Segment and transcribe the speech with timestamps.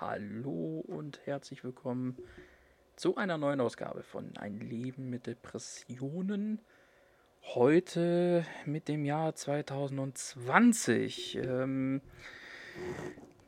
[0.00, 2.16] Hallo und herzlich willkommen
[2.96, 6.60] zu einer neuen Ausgabe von Ein Leben mit Depressionen.
[7.54, 11.36] Heute mit dem Jahr 2020.
[11.36, 12.00] Ähm,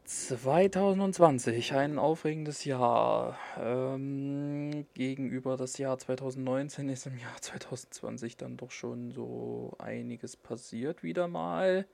[0.05, 3.37] 2020, ein aufregendes Jahr.
[3.59, 11.03] Ähm, gegenüber das Jahr 2019 ist im Jahr 2020 dann doch schon so einiges passiert
[11.03, 11.89] wieder mal.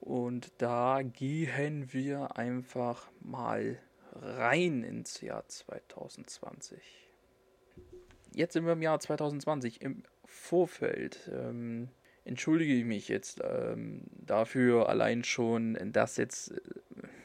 [0.00, 3.78] Und da gehen wir einfach mal
[4.12, 6.78] rein ins Jahr 2020.
[8.34, 9.82] Jetzt sind wir im Jahr 2020.
[9.82, 11.88] Im Vorfeld ähm,
[12.24, 16.60] entschuldige ich mich jetzt ähm, dafür allein schon, dass jetzt äh,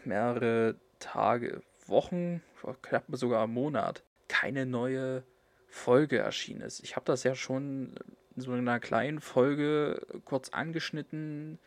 [0.05, 2.41] mehrere Tage, Wochen,
[2.81, 5.23] knapp sogar einen Monat keine neue
[5.67, 6.81] Folge erschienen ist.
[6.81, 7.95] Ich habe das ja schon
[8.35, 11.59] in so einer kleinen Folge kurz angeschnitten,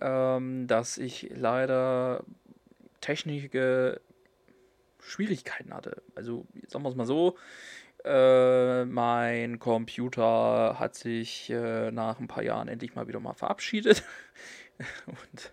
[0.00, 2.24] ähm, dass ich leider
[3.00, 4.00] technische
[5.00, 6.02] Schwierigkeiten hatte.
[6.14, 7.36] Also, sagen wir es mal so,
[8.04, 14.02] äh, mein Computer hat sich äh, nach ein paar Jahren endlich mal wieder mal verabschiedet.
[15.06, 15.52] Und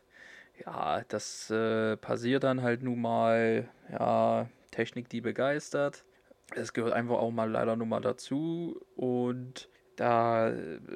[0.65, 3.69] ja, das äh, passiert dann halt nun mal.
[3.91, 6.05] Ja, Technik, die begeistert.
[6.55, 8.79] Es gehört einfach auch mal leider nur mal dazu.
[8.95, 10.53] Und da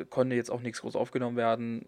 [0.09, 1.87] konnte jetzt auch nichts groß aufgenommen werden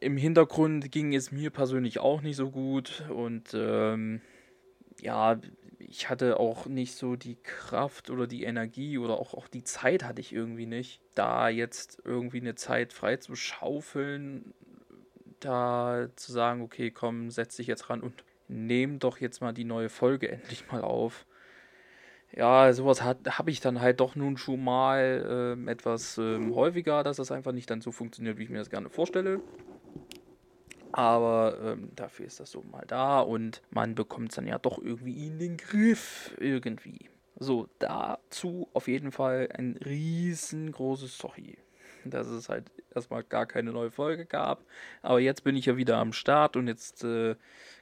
[0.00, 4.20] im Hintergrund ging es mir persönlich auch nicht so gut und ähm,
[5.00, 5.40] ja,
[5.78, 10.04] ich hatte auch nicht so die Kraft oder die Energie oder auch, auch die Zeit
[10.04, 14.54] hatte ich irgendwie nicht, da jetzt irgendwie eine Zeit frei zu schaufeln,
[15.40, 19.64] da zu sagen, okay, komm, setz dich jetzt ran und nehm doch jetzt mal die
[19.64, 21.26] neue Folge endlich mal auf.
[22.34, 27.18] Ja, sowas habe ich dann halt doch nun schon mal äh, etwas äh, häufiger, dass
[27.18, 29.40] das einfach nicht dann so funktioniert, wie ich mir das gerne vorstelle.
[30.92, 34.78] Aber ähm, dafür ist das so mal da und man bekommt es dann ja doch
[34.78, 36.34] irgendwie in den Griff.
[36.38, 37.10] Irgendwie.
[37.38, 41.58] So, dazu auf jeden Fall ein riesengroßes Sorry.
[42.04, 44.64] Dass es halt erstmal gar keine neue Folge gab.
[45.02, 47.36] Aber jetzt bin ich ja wieder am Start und jetzt äh,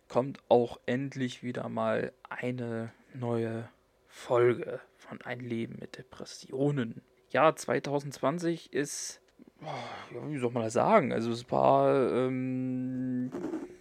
[0.08, 3.79] kommt auch endlich wieder mal eine neue Folge
[4.10, 7.02] von Ein Leben mit Depressionen.
[7.30, 9.20] Ja, 2020 ist
[9.62, 11.12] ja, wie soll man das sagen?
[11.12, 13.30] Also es war ähm,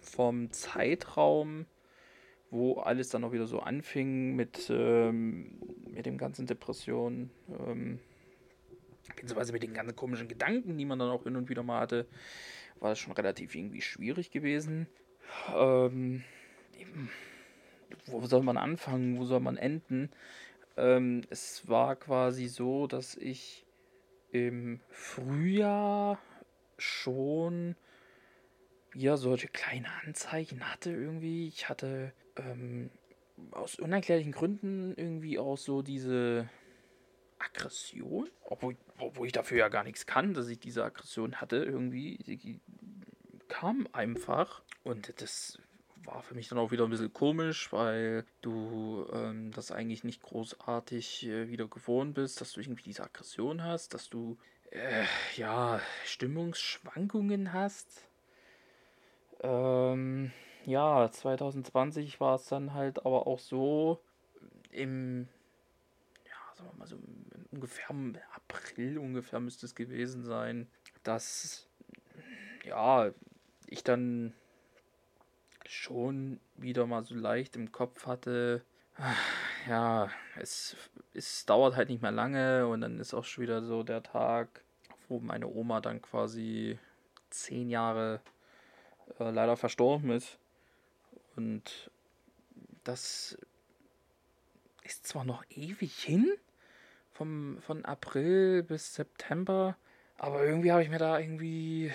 [0.00, 1.66] vom Zeitraum,
[2.50, 5.58] wo alles dann auch wieder so anfing mit, ähm,
[5.90, 7.30] mit dem ganzen Depressionen,
[7.66, 7.98] ähm,
[9.16, 12.06] beziehungsweise mit den ganzen komischen Gedanken, die man dann auch hin und wieder mal hatte,
[12.78, 14.86] war das schon relativ irgendwie schwierig gewesen.
[15.54, 16.24] Ähm,
[18.06, 19.18] wo soll man anfangen?
[19.18, 20.10] Wo soll man enden?
[20.76, 23.66] Ähm, es war quasi so, dass ich
[24.32, 26.18] im Frühjahr
[26.78, 27.76] schon
[28.94, 31.48] ja solche kleine Anzeichen hatte irgendwie.
[31.48, 32.90] Ich hatte ähm,
[33.52, 36.48] aus unerklärlichen Gründen irgendwie auch so diese
[37.38, 42.18] Aggression, obwohl, obwohl ich dafür ja gar nichts kann, dass ich diese Aggression hatte irgendwie.
[42.18, 42.60] Die
[43.48, 45.58] kam einfach und das
[46.12, 50.22] war für mich dann auch wieder ein bisschen komisch, weil du ähm, das eigentlich nicht
[50.22, 54.36] großartig äh, wieder gewohnt bist, dass du irgendwie diese Aggression hast, dass du
[54.70, 55.04] äh,
[55.36, 58.06] ja Stimmungsschwankungen hast.
[59.42, 60.32] Ähm,
[60.66, 64.00] ja, 2020 war es dann halt aber auch so
[64.70, 65.28] im,
[66.26, 66.98] ja, sagen wir mal so
[67.52, 70.68] ungefähr im April ungefähr müsste es gewesen sein,
[71.02, 71.66] dass
[72.64, 73.10] ja
[73.66, 74.34] ich dann
[75.70, 78.64] schon wieder mal so leicht im Kopf hatte,
[79.68, 80.76] ja, es,
[81.14, 84.64] es dauert halt nicht mehr lange und dann ist auch schon wieder so der Tag,
[85.08, 86.76] wo meine Oma dann quasi
[87.30, 88.20] zehn Jahre
[89.20, 90.38] äh, leider verstorben ist.
[91.36, 91.90] Und
[92.82, 93.38] das
[94.82, 96.34] ist zwar noch ewig hin,
[97.12, 99.76] vom, von April bis September,
[100.18, 101.92] aber irgendwie habe ich mir da irgendwie,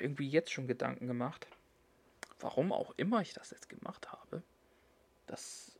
[0.00, 1.46] irgendwie jetzt schon Gedanken gemacht
[2.42, 4.42] warum auch immer ich das jetzt gemacht habe,
[5.26, 5.78] das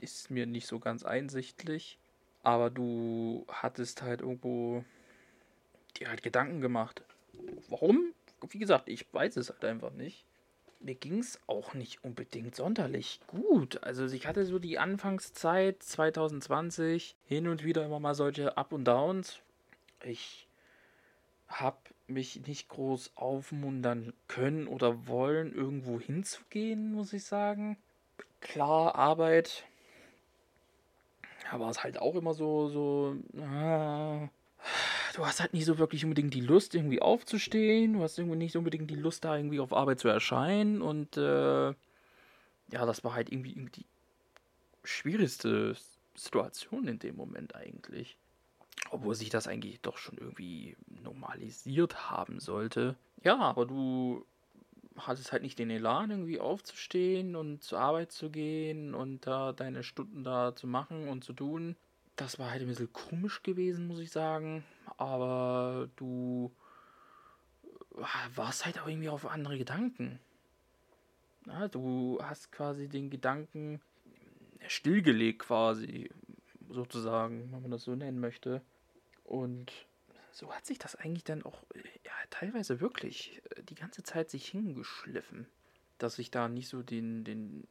[0.00, 1.98] ist mir nicht so ganz einsichtlich.
[2.42, 4.84] Aber du hattest halt irgendwo
[5.96, 7.02] dir halt Gedanken gemacht.
[7.68, 8.12] Warum?
[8.50, 10.26] Wie gesagt, ich weiß es halt einfach nicht.
[10.80, 13.82] Mir ging es auch nicht unbedingt sonderlich gut.
[13.82, 18.84] Also ich hatte so die Anfangszeit 2020 hin und wieder immer mal solche Up und
[18.84, 19.38] Downs.
[20.02, 20.46] Ich
[21.48, 27.76] habe mich nicht groß aufmuntern können oder wollen, irgendwo hinzugehen, muss ich sagen.
[28.40, 29.64] Klar, Arbeit.
[31.50, 33.16] Da war es halt auch immer so, so.
[33.34, 34.28] Äh,
[35.14, 37.94] du hast halt nicht so wirklich unbedingt die Lust, irgendwie aufzustehen.
[37.94, 40.82] Du hast irgendwie nicht unbedingt die Lust, da irgendwie auf Arbeit zu erscheinen.
[40.82, 43.86] Und äh, ja, das war halt irgendwie, irgendwie
[44.82, 45.76] schwierigste
[46.14, 48.18] Situation in dem Moment eigentlich.
[48.90, 52.96] Obwohl sich das eigentlich doch schon irgendwie normalisiert haben sollte.
[53.22, 54.24] Ja, aber du
[54.96, 59.82] hattest halt nicht den Elan, irgendwie aufzustehen und zur Arbeit zu gehen und da deine
[59.82, 61.76] Stunden da zu machen und zu tun.
[62.16, 64.64] Das war halt ein bisschen komisch gewesen, muss ich sagen.
[64.98, 66.54] Aber du
[68.34, 70.20] warst halt auch irgendwie auf andere Gedanken.
[71.46, 73.80] Ja, du hast quasi den Gedanken
[74.66, 76.10] stillgelegt quasi,
[76.70, 78.62] sozusagen, wenn man das so nennen möchte.
[79.24, 79.72] Und
[80.32, 81.62] so hat sich das eigentlich dann auch
[82.04, 85.46] ja, teilweise wirklich äh, die ganze Zeit sich hingeschliffen.
[85.98, 87.66] Dass ich da nicht so den, den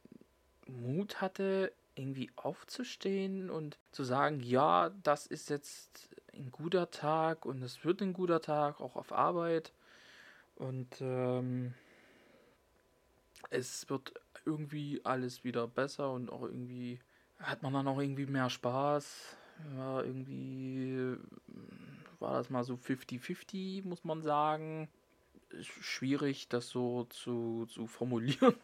[0.66, 7.62] Mut hatte, irgendwie aufzustehen und zu sagen, ja, das ist jetzt ein guter Tag und
[7.62, 9.72] es wird ein guter Tag, auch auf Arbeit.
[10.56, 11.74] Und ähm,
[13.50, 14.14] es wird
[14.44, 17.00] irgendwie alles wieder besser und auch irgendwie
[17.38, 19.36] hat man dann auch irgendwie mehr Spaß.
[19.76, 21.16] Ja, irgendwie
[22.18, 24.88] war das mal so 50-50, muss man sagen.
[25.60, 28.54] Schwierig, das so zu, zu formulieren,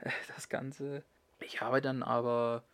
[0.34, 1.04] das Ganze.
[1.40, 2.64] Ich habe dann aber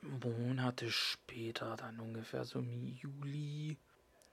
[0.00, 3.76] Monate später, dann ungefähr so im Juli,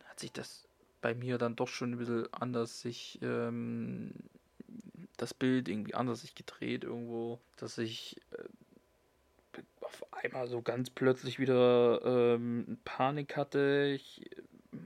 [0.05, 0.67] hat sich das
[1.01, 4.13] bei mir dann doch schon ein bisschen anders sich ähm,
[5.17, 8.43] das Bild irgendwie anders sich gedreht irgendwo, dass ich äh,
[9.89, 14.77] auf einmal so ganz plötzlich wieder ähm, Panik hatte, ich äh,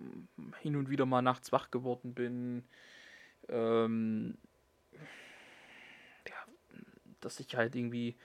[0.62, 2.64] hin und wieder mal nachts wach geworden bin,
[3.50, 4.38] ähm,
[6.28, 6.36] ja,
[7.20, 8.16] dass ich halt irgendwie,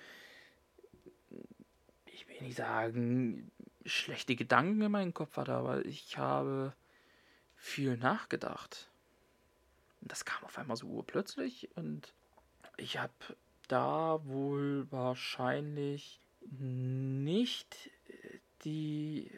[2.07, 3.51] ich will nicht sagen,
[3.85, 6.75] schlechte Gedanken in meinem Kopf hatte, aber ich habe
[7.57, 8.89] viel nachgedacht.
[10.01, 12.15] Und das kam auf einmal so urplötzlich und
[12.77, 13.13] ich habe
[13.67, 17.91] da wohl wahrscheinlich nicht
[18.65, 19.31] die,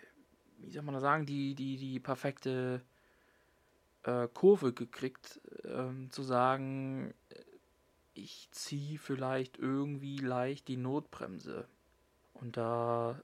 [0.59, 2.83] wie soll man das sagen, die, die, die perfekte
[4.05, 7.13] äh, Kurve gekriegt, ähm, zu sagen,
[8.15, 11.69] ich ziehe vielleicht irgendwie leicht die Notbremse.
[12.35, 13.21] Und da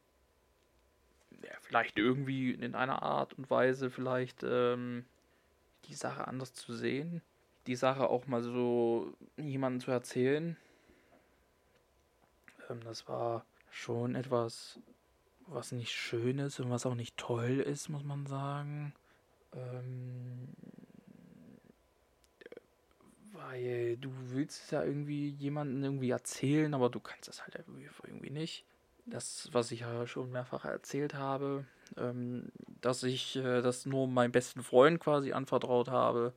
[1.42, 5.04] ja, vielleicht irgendwie in einer Art und Weise vielleicht ähm,
[5.84, 7.22] die Sache anders zu sehen,
[7.66, 10.56] die Sache auch mal so jemandem zu erzählen.
[12.68, 13.44] Ähm, das war
[13.76, 14.80] schon etwas,
[15.46, 18.94] was nicht schön ist und was auch nicht toll ist, muss man sagen.
[19.52, 20.48] Ähm,
[23.32, 27.54] weil du willst es ja irgendwie jemandem irgendwie erzählen, aber du kannst es halt
[28.02, 28.64] irgendwie nicht
[29.04, 31.64] das, was ich ja schon mehrfach erzählt habe,
[31.96, 32.50] ähm,
[32.80, 36.32] dass ich äh, das nur meinem besten Freund quasi anvertraut habe.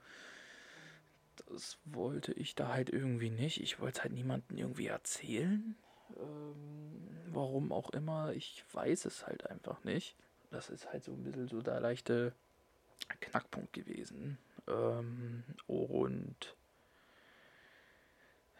[1.47, 3.61] Das wollte ich da halt irgendwie nicht.
[3.61, 5.75] Ich wollte es halt niemandem irgendwie erzählen.
[6.17, 10.15] Ähm, warum auch immer, ich weiß es halt einfach nicht.
[10.51, 12.33] Das ist halt so ein bisschen so der leichte
[13.19, 14.37] Knackpunkt gewesen.
[14.67, 16.55] Ähm, und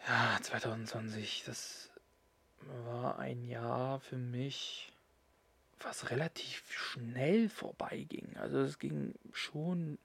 [0.07, 1.89] ja, 2020, das
[2.91, 4.91] war ein Jahr für mich,
[5.79, 8.35] was relativ schnell vorbeiging.
[8.37, 9.97] Also es ging schon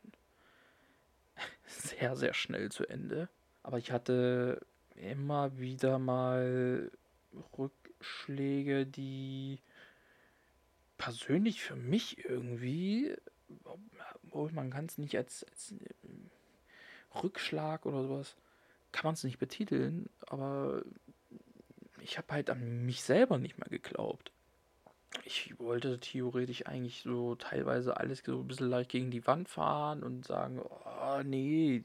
[1.67, 3.29] sehr, sehr schnell zu Ende.
[3.63, 4.61] Aber ich hatte
[4.95, 6.91] immer wieder mal
[7.57, 9.59] Rückschläge, die
[10.99, 13.15] persönlich für mich irgendwie,
[14.23, 18.37] obwohl man kann es nicht als, als äh, Rückschlag oder sowas,
[18.93, 20.83] kann man es nicht betiteln, aber
[22.01, 24.31] ich habe halt an mich selber nicht mehr geglaubt.
[25.25, 30.03] Ich wollte theoretisch eigentlich so teilweise alles so ein bisschen leicht gegen die Wand fahren
[30.03, 31.83] und sagen, oh nee.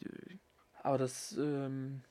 [0.81, 2.01] Aber das ähm,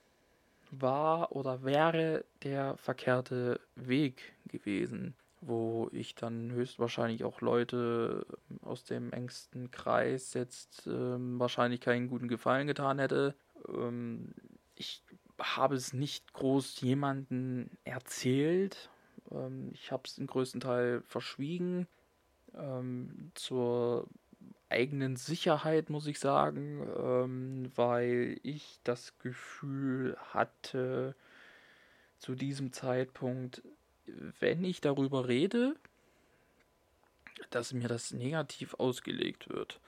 [0.71, 8.27] war oder wäre der verkehrte Weg gewesen, wo ich dann höchstwahrscheinlich auch Leute
[8.63, 13.35] aus dem engsten Kreis jetzt ähm, wahrscheinlich keinen guten Gefallen getan hätte.
[13.69, 14.35] Ähm,
[14.75, 15.03] ich
[15.41, 18.91] habe es nicht groß jemanden erzählt.
[19.31, 21.87] Ähm, ich habe es im größten Teil verschwiegen.
[22.55, 24.09] Ähm, zur
[24.71, 31.15] eigenen Sicherheit, muss ich sagen, ähm, weil ich das Gefühl hatte,
[32.19, 33.63] zu diesem Zeitpunkt,
[34.41, 35.77] wenn ich darüber rede,
[37.51, 39.81] dass mir das negativ ausgelegt wird.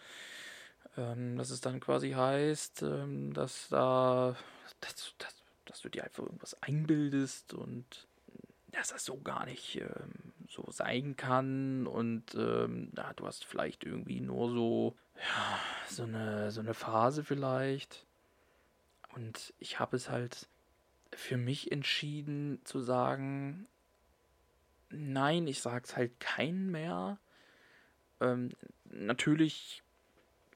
[0.96, 4.36] Ähm, dass es dann quasi heißt, ähm, dass da
[4.80, 5.34] dass, dass,
[5.66, 8.06] dass du dir einfach irgendwas einbildest und
[8.72, 13.84] dass das so gar nicht ähm, so sein kann und ähm, ja, du hast vielleicht
[13.84, 15.58] irgendwie nur so ja,
[15.88, 18.06] so eine so eine Phase vielleicht
[19.14, 20.48] und ich habe es halt
[21.12, 23.66] für mich entschieden zu sagen
[24.90, 27.18] nein, ich sag's halt keinen mehr.
[28.20, 28.50] Ähm,
[28.84, 29.82] natürlich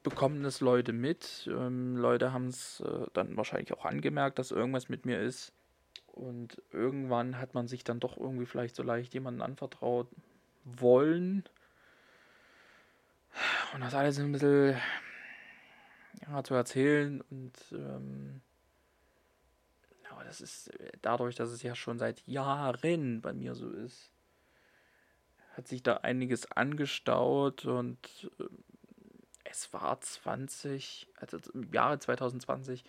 [0.03, 1.49] bekommen es Leute mit.
[1.51, 5.51] Ähm, Leute haben es äh, dann wahrscheinlich auch angemerkt, dass irgendwas mit mir ist.
[6.07, 10.07] Und irgendwann hat man sich dann doch irgendwie vielleicht so leicht jemanden anvertraut
[10.63, 11.43] wollen.
[13.73, 14.79] Und das alles ein bisschen
[16.21, 17.21] ja, zu erzählen.
[17.29, 18.41] Und ähm,
[20.09, 20.71] aber das ist
[21.01, 24.11] dadurch, dass es ja schon seit Jahren bei mir so ist,
[25.55, 28.45] hat sich da einiges angestaut und äh,
[29.43, 32.83] es war 20, also im Jahre 2020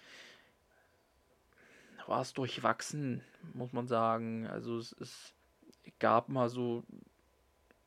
[2.08, 3.22] war es durchwachsen,
[3.54, 4.46] muss man sagen.
[4.46, 5.32] Also es, es
[5.98, 6.84] gab mal so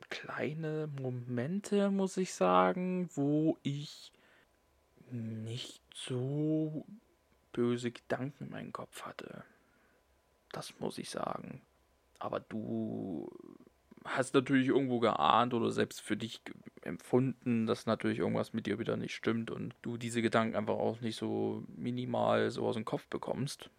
[0.09, 4.11] kleine Momente, muss ich sagen, wo ich
[5.11, 6.85] nicht so
[7.51, 9.43] böse Gedanken in meinem Kopf hatte.
[10.51, 11.61] Das muss ich sagen.
[12.19, 13.31] Aber du
[14.05, 16.41] hast natürlich irgendwo geahnt oder selbst für dich
[16.81, 21.01] empfunden, dass natürlich irgendwas mit dir wieder nicht stimmt und du diese Gedanken einfach auch
[21.01, 23.69] nicht so minimal so aus dem Kopf bekommst.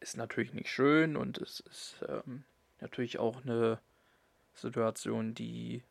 [0.00, 2.44] Ist natürlich nicht schön und es ist ähm,
[2.80, 3.80] natürlich auch eine
[4.54, 5.82] Situation, die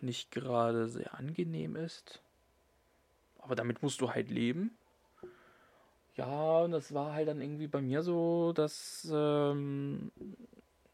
[0.00, 2.20] nicht gerade sehr angenehm ist.
[3.38, 4.76] Aber damit musst du halt leben.
[6.16, 10.12] Ja, und das war halt dann irgendwie bei mir so, dass ähm,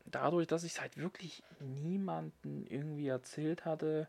[0.07, 4.09] dadurch, dass ich es halt wirklich niemanden irgendwie erzählt hatte,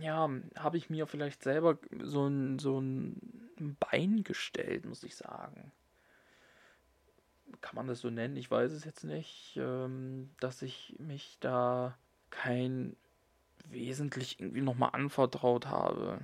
[0.00, 5.72] ja, habe ich mir vielleicht selber so ein, so ein Bein gestellt, muss ich sagen.
[7.60, 8.36] Kann man das so nennen?
[8.36, 11.96] Ich weiß es jetzt nicht, ähm, dass ich mich da
[12.30, 12.96] kein
[13.70, 16.20] wesentlich irgendwie nochmal anvertraut habe.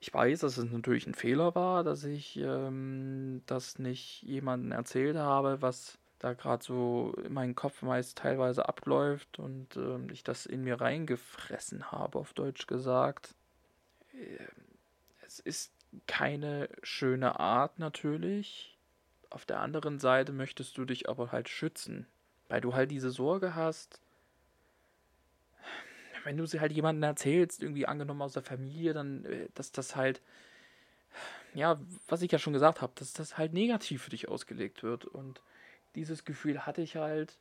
[0.00, 5.16] Ich weiß, dass es natürlich ein Fehler war, dass ich ähm, das nicht jemandem erzählt
[5.16, 10.46] habe, was da gerade so in meinem Kopf meist teilweise abläuft und äh, ich das
[10.46, 13.34] in mir reingefressen habe, auf Deutsch gesagt.
[14.12, 14.44] Äh,
[15.26, 15.72] es ist
[16.06, 18.73] keine schöne Art natürlich.
[19.34, 22.06] Auf der anderen Seite möchtest du dich aber halt schützen,
[22.48, 24.00] weil du halt diese Sorge hast,
[26.22, 29.96] wenn du sie halt jemandem erzählst, irgendwie angenommen aus der Familie, dann, äh, dass das
[29.96, 30.22] halt,
[31.52, 35.04] ja, was ich ja schon gesagt habe, dass das halt negativ für dich ausgelegt wird
[35.04, 35.42] und
[35.96, 37.36] dieses Gefühl hatte ich halt,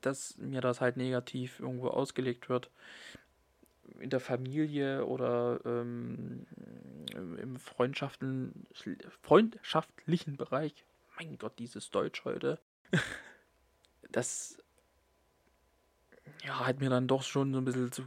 [0.00, 2.68] dass mir das halt negativ irgendwo ausgelegt wird.
[4.00, 6.46] In der Familie oder ähm,
[7.14, 8.66] im Freundschaften,
[9.22, 10.84] freundschaftlichen Bereich.
[11.18, 12.60] Mein Gott, dieses Deutsch heute.
[14.10, 14.58] das
[16.44, 18.04] ja, hat mir dann doch schon so ein bisschen zu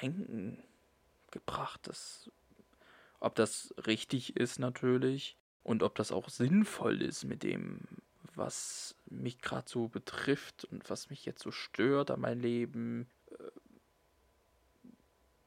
[0.00, 0.62] denken
[1.30, 2.30] gebracht, dass,
[3.20, 7.80] ob das richtig ist natürlich und ob das auch sinnvoll ist mit dem,
[8.34, 13.08] was mich gerade so betrifft und was mich jetzt so stört an meinem Leben.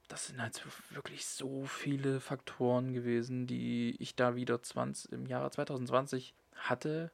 [0.07, 5.49] Das sind halt wirklich so viele Faktoren gewesen, die ich da wieder 20, im Jahre
[5.49, 7.11] 2020 hatte.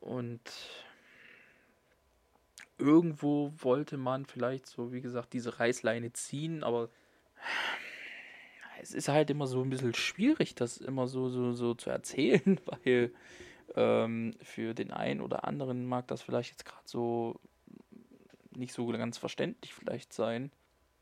[0.00, 0.40] Und
[2.78, 6.88] irgendwo wollte man vielleicht so, wie gesagt, diese Reißleine ziehen, aber
[8.80, 12.60] es ist halt immer so ein bisschen schwierig, das immer so, so, so zu erzählen,
[12.66, 13.12] weil
[13.74, 17.40] ähm, für den einen oder anderen mag das vielleicht jetzt gerade so
[18.54, 20.50] nicht so ganz verständlich vielleicht sein.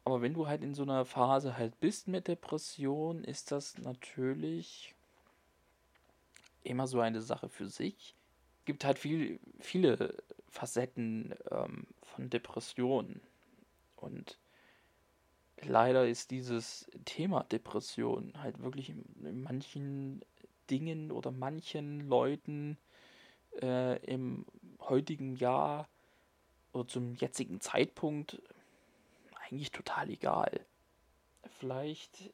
[0.07, 4.95] Aber wenn du halt in so einer Phase halt bist mit Depression, ist das natürlich
[6.63, 8.15] immer so eine Sache für sich.
[8.61, 10.15] Es gibt halt viel, viele
[10.49, 13.21] Facetten ähm, von Depressionen.
[13.97, 14.39] Und
[15.61, 20.23] leider ist dieses Thema Depression halt wirklich in, in manchen
[20.71, 22.79] Dingen oder manchen Leuten
[23.61, 24.47] äh, im
[24.83, 25.89] heutigen Jahr
[26.73, 28.41] oder zum jetzigen Zeitpunkt
[29.47, 30.61] eigentlich total egal.
[31.59, 32.33] Vielleicht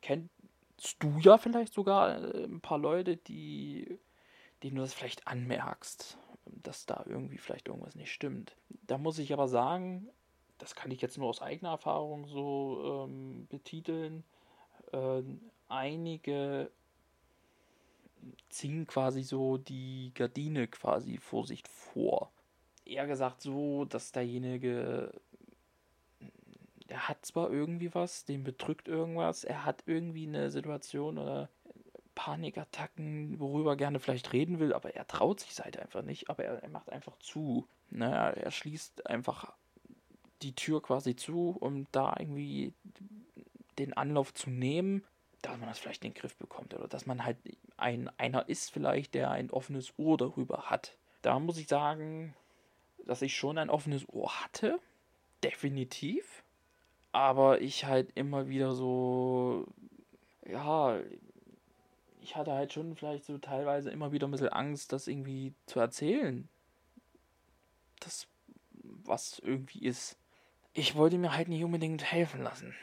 [0.00, 0.30] kennst
[0.98, 3.98] du ja vielleicht sogar äh, ein paar Leute, die
[4.64, 6.16] denen du das vielleicht anmerkst,
[6.46, 8.56] dass da irgendwie vielleicht irgendwas nicht stimmt.
[8.86, 10.08] Da muss ich aber sagen,
[10.56, 14.24] das kann ich jetzt nur aus eigener Erfahrung so ähm, betiteln.
[14.92, 15.22] Äh,
[15.68, 16.70] einige
[18.48, 22.32] ziehen quasi so die Gardine quasi Vorsicht vor.
[22.86, 25.12] Eher gesagt so, dass derjenige,
[26.88, 31.48] der hat zwar irgendwie was, den bedrückt irgendwas, er hat irgendwie eine Situation oder
[32.14, 36.44] Panikattacken, worüber er gerne vielleicht reden will, aber er traut sich halt einfach nicht, aber
[36.44, 37.66] er, er macht einfach zu.
[37.90, 39.52] Naja, ne, er schließt einfach
[40.42, 42.72] die Tür quasi zu, um da irgendwie
[43.78, 45.02] den Anlauf zu nehmen,
[45.42, 47.36] dass man das vielleicht in den Griff bekommt oder dass man halt
[47.76, 52.34] ein, einer ist vielleicht, der ein offenes Ohr darüber hat, da muss ich sagen,
[53.06, 54.78] dass ich schon ein offenes Ohr hatte.
[55.42, 56.43] Definitiv.
[57.14, 59.68] Aber ich halt immer wieder so,
[60.44, 60.98] ja,
[62.20, 65.78] ich hatte halt schon vielleicht so teilweise immer wieder ein bisschen Angst, das irgendwie zu
[65.78, 66.48] erzählen.
[68.00, 68.26] Das,
[69.04, 70.18] was irgendwie ist.
[70.72, 72.74] Ich wollte mir halt nicht unbedingt helfen lassen.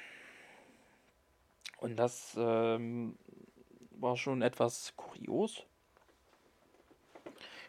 [1.80, 3.18] Und das ähm,
[4.00, 5.66] war schon etwas kurios.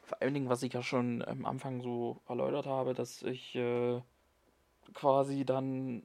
[0.05, 4.01] Vor allen Dingen, was ich ja schon am Anfang so erläutert habe, dass ich äh,
[4.95, 6.05] quasi dann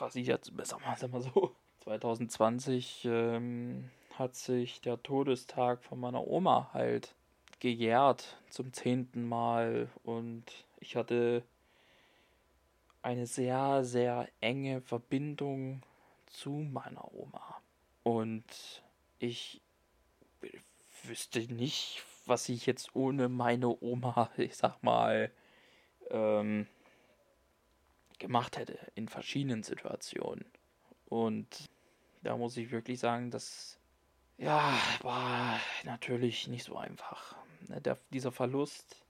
[0.00, 7.14] quasi jetzt, besser mal so, 2020 ähm, hat sich der Todestag von meiner Oma halt
[7.58, 10.44] gejährt zum zehnten Mal und
[10.78, 11.42] ich hatte
[13.02, 15.82] eine sehr, sehr enge Verbindung
[16.28, 17.60] zu meiner Oma.
[18.02, 18.82] Und
[19.18, 19.60] ich
[21.02, 25.30] wüsste nicht, was ich jetzt ohne meine Oma, ich sag mal,
[26.08, 26.66] ähm,
[28.20, 30.44] gemacht hätte in verschiedenen Situationen.
[31.06, 31.68] Und
[32.22, 33.80] da muss ich wirklich sagen, das
[34.38, 34.72] ja,
[35.02, 37.36] war natürlich nicht so einfach.
[37.68, 39.04] Ne, der, dieser Verlust,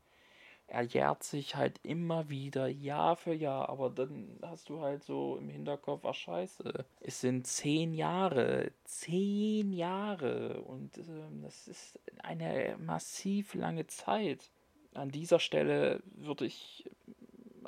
[0.67, 5.37] er jährt sich halt immer wieder, Jahr für Jahr, aber dann hast du halt so
[5.37, 11.02] im Hinterkopf, ach scheiße, es sind zehn Jahre, zehn Jahre und äh,
[11.43, 14.50] das ist eine massiv lange Zeit.
[14.95, 16.88] An dieser Stelle würde ich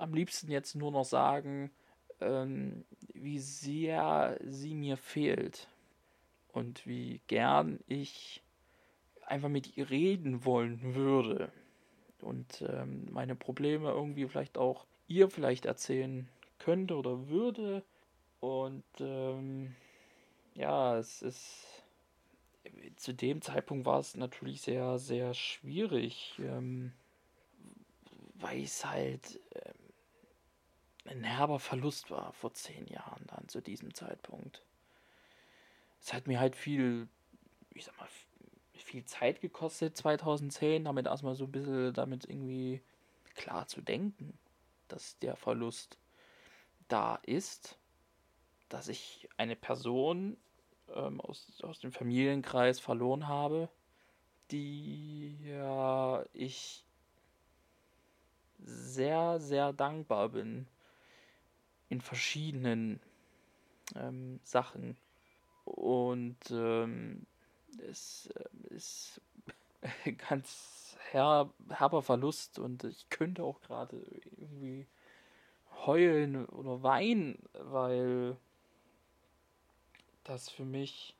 [0.03, 1.71] am liebsten jetzt nur noch sagen,
[2.21, 5.69] ähm, wie sehr sie mir fehlt
[6.53, 8.43] und wie gern ich
[9.27, 11.53] einfach mit ihr reden wollen würde
[12.21, 16.29] und ähm, meine Probleme irgendwie vielleicht auch ihr vielleicht erzählen
[16.59, 17.83] könnte oder würde.
[18.41, 19.75] Und ähm,
[20.55, 21.83] ja, es ist
[22.97, 26.93] zu dem Zeitpunkt war es natürlich sehr, sehr schwierig, ähm,
[28.35, 29.82] weil es halt ähm,
[31.05, 34.63] ein herber Verlust war vor zehn Jahren dann zu diesem Zeitpunkt.
[36.01, 37.09] Es hat mir halt viel,
[37.75, 38.09] ich sag mal,
[38.75, 42.83] viel Zeit gekostet 2010, damit erstmal so ein bisschen damit irgendwie
[43.35, 44.39] klar zu denken,
[44.89, 45.99] dass der Verlust
[46.89, 47.79] da ist,
[48.69, 50.37] dass ich eine Person
[50.95, 53.69] ähm, aus, aus dem Familienkreis verloren habe,
[54.51, 56.85] die ja ich
[58.59, 60.67] sehr, sehr dankbar bin
[61.93, 63.01] in verschiedenen
[63.95, 64.97] ähm, Sachen.
[65.65, 67.27] Und ähm,
[67.87, 69.21] es äh, ist
[70.29, 72.59] ganz her herber Verlust.
[72.59, 73.99] Und ich könnte auch gerade
[74.39, 74.87] irgendwie
[75.85, 78.39] heulen oder weinen, weil
[80.25, 81.15] das für mich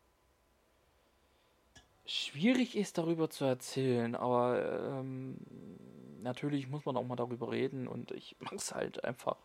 [2.07, 5.37] schwierig ist, darüber zu erzählen, aber ähm,
[6.23, 7.89] natürlich muss man auch mal darüber reden.
[7.89, 9.37] Und ich mag es halt einfach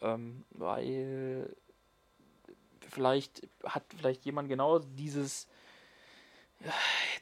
[0.00, 1.54] ähm, weil
[2.80, 5.48] vielleicht hat vielleicht jemand genau dieses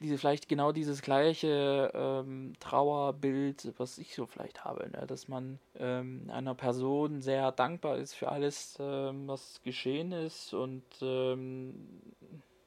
[0.01, 5.07] diese vielleicht genau dieses gleiche ähm, Trauerbild, was ich so vielleicht habe, ne?
[5.07, 10.85] dass man ähm, einer Person sehr dankbar ist für alles, ähm, was geschehen ist und
[11.01, 12.01] ähm,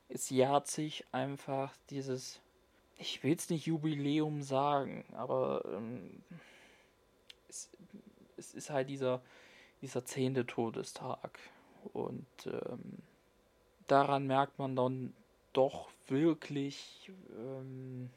[0.10, 2.41] es jährt sich einfach dieses,
[2.98, 6.22] ich will es nicht Jubiläum sagen, aber ähm,
[7.50, 7.70] es,
[8.38, 9.22] es ist halt dieser
[9.82, 11.40] dieser zehnte Todestag.
[11.94, 13.00] Und ähm,
[13.88, 15.13] daran merkt man dann
[15.54, 18.10] doch wirklich, ähm,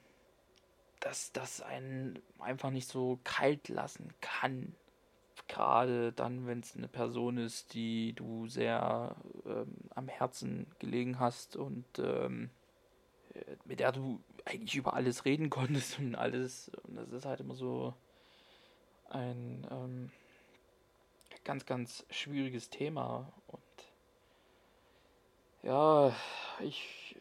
[1.01, 4.75] dass das einen einfach nicht so kalt lassen kann.
[5.49, 11.57] Gerade dann, wenn es eine Person ist, die du sehr ähm, am Herzen gelegen hast
[11.57, 12.51] und ähm,
[13.65, 16.71] mit der du eigentlich über alles reden konntest und alles.
[16.85, 17.95] Und das ist halt immer so
[19.09, 20.11] ein ähm,
[21.45, 23.33] ganz, ganz schwieriges Thema.
[23.47, 23.61] Und
[25.63, 26.15] ja,
[26.61, 27.17] ich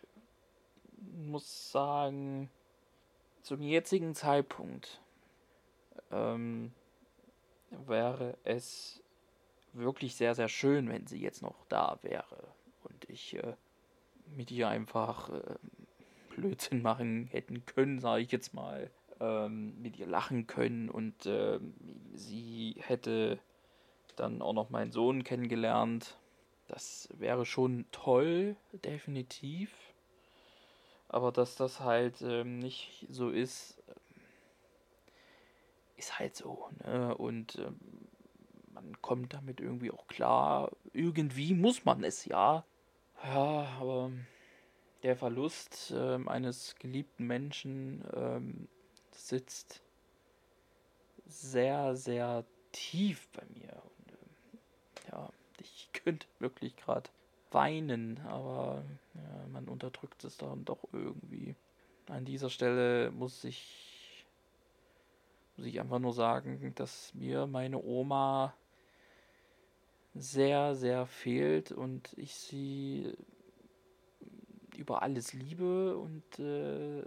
[1.01, 2.49] muss sagen,
[3.41, 5.01] zum jetzigen Zeitpunkt
[6.11, 6.73] ähm,
[7.71, 9.01] wäre es
[9.73, 12.47] wirklich sehr, sehr schön, wenn sie jetzt noch da wäre
[12.83, 13.55] und ich äh,
[14.35, 15.55] mit ihr einfach äh,
[16.29, 21.59] Blödsinn machen hätten können, sage ich jetzt mal, ähm, mit ihr lachen können und äh,
[22.13, 23.39] sie hätte
[24.19, 26.17] dann auch noch meinen Sohn kennengelernt.
[26.67, 28.55] Das wäre schon toll,
[28.85, 29.71] definitiv.
[31.07, 33.81] Aber dass das halt ähm, nicht so ist,
[35.97, 36.69] ist halt so.
[36.83, 37.15] Ne?
[37.17, 37.79] Und ähm,
[38.73, 40.71] man kommt damit irgendwie auch klar.
[40.93, 42.63] Irgendwie muss man es ja.
[43.23, 44.11] Ja, aber
[45.03, 48.67] der Verlust ähm, eines geliebten Menschen ähm,
[49.11, 49.81] sitzt
[51.25, 53.81] sehr, sehr tief bei mir.
[55.93, 57.09] Könnte wirklich gerade
[57.51, 58.83] weinen, aber
[59.15, 61.55] ja, man unterdrückt es dann doch irgendwie.
[62.07, 64.25] An dieser Stelle muss ich,
[65.57, 68.53] muss ich einfach nur sagen, dass mir meine Oma
[70.15, 73.13] sehr, sehr fehlt und ich sie
[74.75, 77.03] über alles liebe und äh,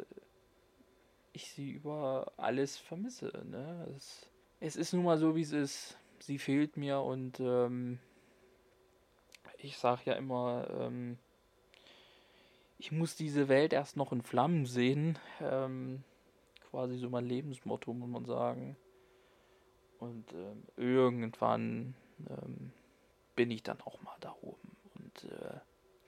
[1.32, 3.32] ich sie über alles vermisse.
[3.50, 3.88] Ne?
[3.96, 4.28] Es,
[4.60, 5.98] es ist nun mal so, wie es ist.
[6.20, 7.98] Sie fehlt mir und ähm,
[9.62, 11.18] ich sage ja immer, ähm,
[12.78, 15.18] ich muss diese Welt erst noch in Flammen sehen.
[15.40, 16.02] Ähm,
[16.70, 18.76] quasi so mein Lebensmotto, muss man sagen.
[20.00, 21.94] Und ähm, irgendwann
[22.28, 22.72] ähm,
[23.36, 25.60] bin ich dann auch mal da oben und äh,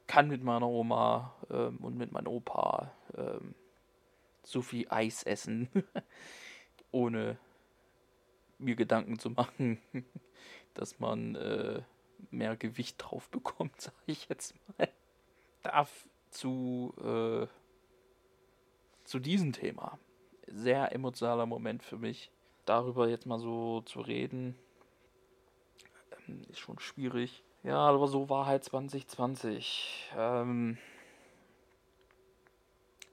[0.07, 3.55] kann mit meiner Oma ähm, und mit meinem Opa ähm,
[4.43, 5.69] so viel Eis essen,
[6.91, 7.37] ohne
[8.59, 9.79] mir Gedanken zu machen,
[10.75, 11.83] dass man äh,
[12.31, 14.89] mehr Gewicht drauf bekommt, sage ich jetzt mal.
[15.63, 17.47] Darf zu, äh,
[19.05, 19.99] zu diesem Thema.
[20.47, 22.31] Sehr emotionaler Moment für mich.
[22.67, 24.59] Darüber jetzt mal so zu reden,
[26.29, 27.43] ähm, ist schon schwierig.
[27.63, 30.13] Ja, aber so war halt 2020.
[30.17, 30.77] Ähm,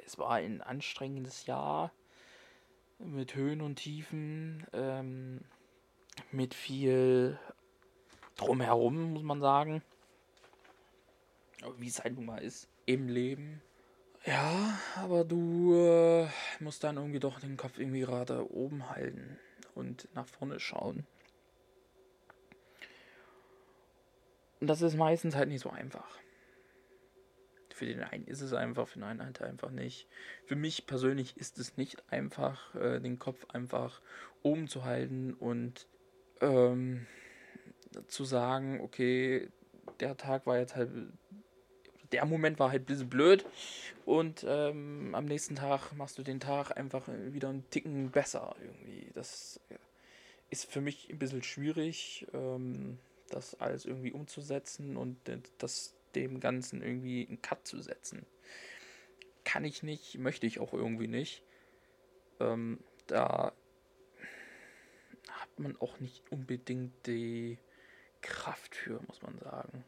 [0.06, 1.92] es war ein anstrengendes Jahr
[3.00, 5.42] mit Höhen und Tiefen, ähm,
[6.32, 7.40] mit viel
[8.42, 9.82] drumherum, muss man sagen.
[11.78, 13.62] Wie es halt nun mal ist im Leben.
[14.26, 16.28] Ja, aber du äh,
[16.60, 19.40] musst dann irgendwie doch den Kopf irgendwie gerade oben halten
[19.74, 21.08] und nach vorne schauen.
[24.60, 26.20] Und das ist meistens halt nicht so einfach.
[27.74, 30.08] Für den einen ist es einfach, für den einen halt einfach nicht.
[30.46, 34.02] Für mich persönlich ist es nicht einfach, äh, den Kopf einfach
[34.44, 35.88] oben zu halten und
[36.42, 37.08] ähm,
[38.08, 39.50] zu sagen, okay,
[40.00, 40.90] der Tag war jetzt halt,
[42.12, 43.46] der Moment war halt ein bisschen blöd
[44.06, 49.12] und ähm, am nächsten Tag machst du den Tag einfach wieder einen Ticken besser irgendwie.
[49.14, 49.60] Das
[50.50, 53.00] ist für mich ein bisschen schwierig, ähm,
[53.30, 55.18] das alles irgendwie umzusetzen und
[55.58, 58.26] das dem Ganzen irgendwie einen Cut zu setzen.
[59.46, 61.42] Kann ich nicht, möchte ich auch irgendwie nicht.
[62.40, 63.54] Ähm, da
[65.30, 67.58] hat man auch nicht unbedingt die
[68.22, 69.84] Kraft für, muss man sagen.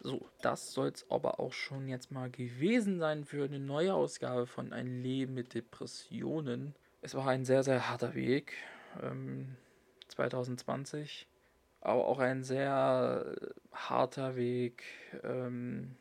[0.00, 4.46] So, das soll es aber auch schon jetzt mal gewesen sein für eine neue Ausgabe
[4.46, 6.74] von Ein Leben mit Depressionen.
[7.02, 8.54] Es war ein sehr, sehr harter Weg.
[9.00, 9.56] Ähm,
[10.12, 11.26] 2020.
[11.80, 13.34] Aber auch ein sehr
[13.72, 14.84] harter Weg,
[15.24, 15.96] ähm,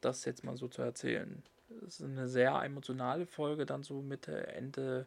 [0.00, 1.42] das jetzt mal so zu erzählen.
[1.86, 5.06] Es ist eine sehr emotionale Folge, dann so Mitte, Ende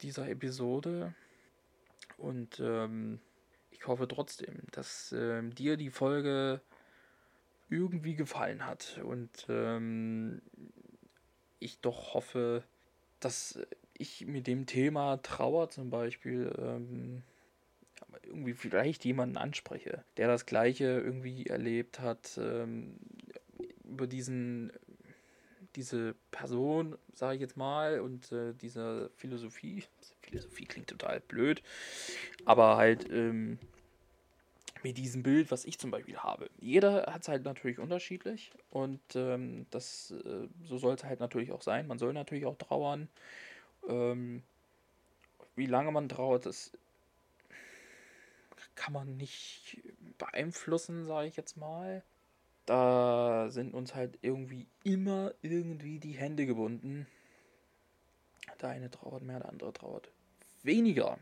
[0.00, 1.14] dieser Episode.
[2.16, 3.20] Und ähm,
[3.70, 6.60] ich hoffe trotzdem, dass ähm, dir die Folge
[7.70, 9.00] irgendwie gefallen hat.
[9.04, 10.42] Und ähm,
[11.58, 12.64] ich doch hoffe,
[13.20, 13.58] dass
[13.94, 17.22] ich mit dem Thema Trauer zum Beispiel ähm,
[18.22, 22.96] irgendwie vielleicht jemanden anspreche, der das Gleiche irgendwie erlebt hat, ähm,
[23.84, 24.72] über diesen
[25.76, 29.84] diese Person, sage ich jetzt mal, und äh, diese Philosophie,
[30.28, 31.62] Philosophie klingt total blöd,
[32.44, 33.58] aber halt ähm,
[34.82, 36.50] mit diesem Bild, was ich zum Beispiel habe.
[36.60, 41.52] Jeder hat es halt natürlich unterschiedlich und ähm, das äh, so soll es halt natürlich
[41.52, 41.86] auch sein.
[41.86, 43.08] Man soll natürlich auch trauern.
[43.88, 44.42] Ähm,
[45.56, 46.72] wie lange man trauert, das
[48.76, 49.82] kann man nicht
[50.18, 52.02] beeinflussen, sage ich jetzt mal
[52.68, 57.06] da sind uns halt irgendwie immer irgendwie die Hände gebunden.
[58.60, 60.10] Der eine trauert mehr, der andere trauert
[60.64, 61.18] weniger.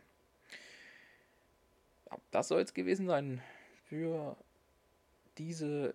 [2.31, 3.43] Das soll es gewesen sein
[3.85, 4.37] für
[5.39, 5.95] diese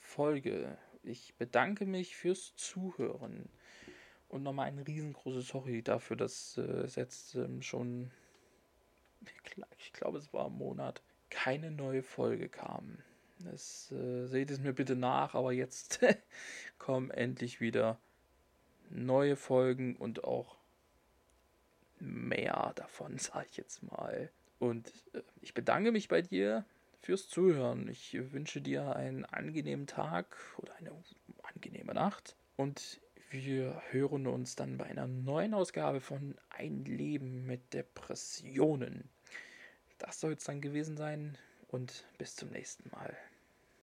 [0.00, 0.76] Folge.
[1.02, 3.48] Ich bedanke mich fürs Zuhören.
[4.28, 8.10] Und nochmal ein riesengroßes Sorry dafür, dass äh, es jetzt ähm, schon,
[9.78, 12.98] ich glaube, es war ein Monat, keine neue Folge kam.
[13.40, 16.00] Das, äh, seht es mir bitte nach, aber jetzt
[16.78, 17.98] kommen endlich wieder
[18.88, 20.56] neue Folgen und auch
[22.02, 24.30] mehr davon, sage ich jetzt mal.
[24.58, 26.64] Und äh, ich bedanke mich bei dir
[27.00, 27.88] fürs Zuhören.
[27.88, 30.92] Ich wünsche dir einen angenehmen Tag oder eine
[31.42, 32.36] angenehme Nacht.
[32.56, 39.08] Und wir hören uns dann bei einer neuen Ausgabe von Ein Leben mit Depressionen.
[39.98, 41.38] Das soll es dann gewesen sein
[41.68, 43.16] und bis zum nächsten Mal.